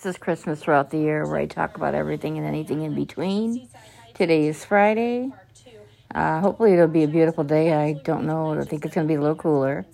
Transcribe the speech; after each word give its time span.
This 0.00 0.14
is 0.14 0.18
Christmas 0.18 0.60
throughout 0.62 0.90
the 0.90 0.98
year 0.98 1.26
where 1.26 1.38
I 1.38 1.46
talk 1.46 1.76
about 1.76 1.92
everything 1.92 2.38
and 2.38 2.46
anything 2.46 2.82
in 2.82 2.94
between. 2.94 3.68
Today 4.14 4.46
is 4.46 4.64
Friday. 4.64 5.32
Uh, 6.14 6.38
hopefully, 6.38 6.74
it'll 6.74 6.86
be 6.86 7.02
a 7.02 7.08
beautiful 7.08 7.42
day. 7.42 7.74
I 7.74 7.94
don't 8.04 8.24
know. 8.24 8.56
I 8.56 8.62
think 8.62 8.84
it's 8.84 8.94
going 8.94 9.08
to 9.08 9.10
be 9.10 9.16
a 9.16 9.20
little 9.20 9.34
cooler. 9.34 9.86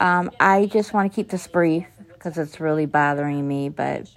Um, 0.00 0.30
I 0.40 0.64
just 0.64 0.94
want 0.94 1.12
to 1.12 1.14
keep 1.14 1.28
this 1.28 1.46
brief 1.46 1.84
because 2.14 2.38
it's 2.38 2.58
really 2.58 2.86
bothering 2.86 3.46
me, 3.46 3.68
but 3.68 4.08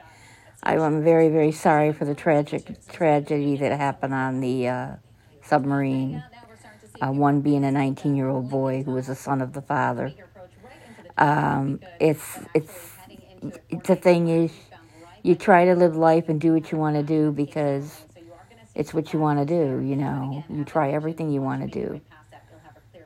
I 0.63 0.75
am 0.75 1.03
very, 1.03 1.27
very 1.27 1.51
sorry 1.51 1.91
for 1.91 2.05
the 2.05 2.15
tragic 2.15 2.87
tragedy 2.87 3.57
that 3.57 3.77
happened 3.77 4.13
on 4.13 4.39
the 4.39 4.69
uh, 4.69 4.95
submarine. 5.43 6.23
Uh, 7.01 7.11
one 7.11 7.41
being 7.41 7.65
a 7.65 7.71
19 7.71 8.15
year 8.15 8.29
old 8.29 8.49
boy 8.49 8.83
who 8.83 8.93
was 8.93 9.07
the 9.07 9.15
son 9.15 9.41
of 9.41 9.51
the 9.51 9.61
father. 9.61 10.13
Um, 11.17 11.81
it's 11.99 12.39
it's 12.53 12.93
the 13.85 13.97
thing 13.97 14.29
is 14.29 14.51
you 15.23 15.35
try 15.35 15.65
to 15.65 15.75
live 15.75 15.95
life 15.95 16.29
and 16.29 16.41
do 16.41 16.53
what 16.53 16.71
you 16.71 16.77
want 16.77 16.95
to 16.95 17.03
do 17.03 17.31
because 17.31 18.05
it's 18.73 18.93
what 18.93 19.13
you 19.13 19.19
want 19.19 19.39
to 19.39 19.45
do, 19.45 19.79
you 19.81 19.95
know. 19.95 20.43
You 20.49 20.63
try 20.63 20.91
everything 20.91 21.31
you 21.31 21.41
want 21.41 21.61
to 21.61 21.67
do. 21.67 22.01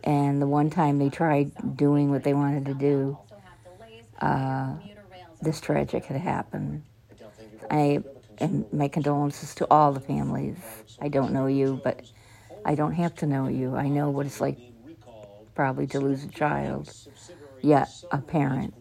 And 0.03 0.41
the 0.41 0.47
one 0.47 0.69
time 0.69 0.99
they 0.99 1.09
tried 1.09 1.51
doing 1.75 2.11
what 2.11 2.23
they 2.23 2.33
wanted 2.33 2.65
to 2.65 2.73
do, 2.73 3.17
uh, 4.21 4.75
this 5.41 5.59
tragic 5.59 6.05
had 6.05 6.21
happened. 6.21 6.83
I 7.69 8.03
and 8.37 8.71
my 8.71 8.87
condolences 8.87 9.55
to 9.55 9.67
all 9.71 9.91
the 9.93 9.99
families. 9.99 10.57
I 11.01 11.07
don't 11.07 11.33
know 11.33 11.47
you, 11.47 11.81
but 11.83 12.05
I 12.65 12.75
don't 12.75 12.93
have 12.93 13.15
to 13.15 13.25
know 13.25 13.47
you. 13.47 13.75
I 13.75 13.87
know 13.87 14.09
what 14.09 14.25
it's 14.25 14.41
like 14.41 14.59
probably 15.55 15.87
to 15.87 15.99
lose 15.99 16.23
a 16.23 16.27
child, 16.27 16.93
yet 17.61 17.89
a 18.11 18.19
parent. 18.19 18.73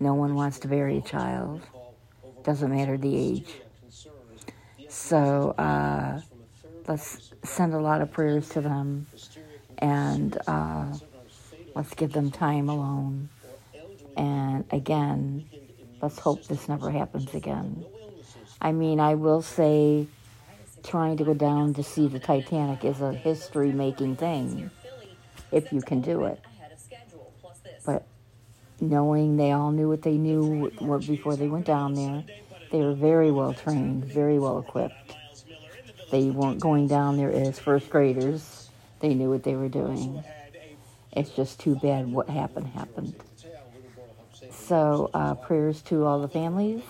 No 0.00 0.14
one 0.14 0.34
wants 0.34 0.58
to 0.60 0.68
bury 0.68 0.98
a 0.98 1.02
child 1.02 1.62
doesn't 2.44 2.70
matter 2.70 2.96
the 2.96 3.16
age. 3.16 3.48
So 4.88 5.54
uh, 5.58 6.20
let's 6.86 7.32
send 7.44 7.74
a 7.74 7.78
lot 7.78 8.02
of 8.02 8.12
prayers 8.12 8.48
to 8.50 8.60
them 8.60 9.06
and 9.78 10.38
uh, 10.46 10.92
let's 11.74 11.94
give 11.94 12.12
them 12.12 12.30
time 12.30 12.68
alone. 12.68 13.28
And 14.16 14.64
again, 14.70 15.48
let's 16.00 16.18
hope 16.18 16.44
this 16.44 16.68
never 16.68 16.90
happens 16.90 17.34
again. 17.34 17.84
I 18.60 18.72
mean, 18.72 19.00
I 19.00 19.14
will 19.14 19.42
say 19.42 20.06
trying 20.82 21.16
to 21.16 21.24
go 21.24 21.34
down 21.34 21.74
to 21.74 21.82
see 21.82 22.08
the 22.08 22.18
Titanic 22.18 22.84
is 22.84 23.00
a 23.00 23.12
history 23.12 23.72
making 23.72 24.16
thing 24.16 24.70
if 25.50 25.72
you 25.72 25.80
can 25.80 26.00
do 26.00 26.24
it. 26.24 26.40
Knowing 28.82 29.36
they 29.36 29.52
all 29.52 29.70
knew 29.70 29.88
what 29.88 30.02
they 30.02 30.16
knew 30.16 30.68
before 31.06 31.36
they 31.36 31.46
went 31.46 31.64
down 31.64 31.94
there. 31.94 32.24
They 32.72 32.80
were 32.80 32.94
very 32.94 33.30
well 33.30 33.54
trained, 33.54 34.04
very 34.04 34.40
well 34.40 34.58
equipped. 34.58 35.14
They 36.10 36.30
weren't 36.30 36.58
going 36.58 36.88
down 36.88 37.16
there 37.16 37.30
as 37.30 37.60
first 37.60 37.88
graders. 37.90 38.68
They 38.98 39.14
knew 39.14 39.30
what 39.30 39.44
they 39.44 39.54
were 39.54 39.68
doing. 39.68 40.24
It's 41.12 41.30
just 41.30 41.60
too 41.60 41.76
bad 41.76 42.10
what 42.10 42.28
happened 42.28 42.66
happened. 42.66 43.14
So, 44.50 45.10
uh, 45.14 45.34
prayers 45.34 45.80
to 45.82 46.04
all 46.04 46.20
the 46.20 46.28
families 46.28 46.82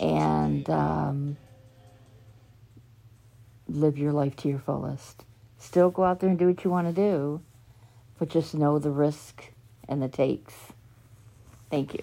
and 0.00 0.68
um, 0.70 1.36
live 3.68 3.98
your 3.98 4.12
life 4.12 4.34
to 4.36 4.48
your 4.48 4.60
fullest. 4.60 5.26
Still 5.58 5.90
go 5.90 6.04
out 6.04 6.20
there 6.20 6.30
and 6.30 6.38
do 6.38 6.46
what 6.46 6.64
you 6.64 6.70
want 6.70 6.86
to 6.86 6.94
do, 6.94 7.42
but 8.18 8.30
just 8.30 8.54
know 8.54 8.78
the 8.78 8.90
risk 8.90 9.50
and 9.86 10.00
the 10.00 10.08
takes. 10.08 10.72
Thank 11.70 11.94
you. 11.94 12.02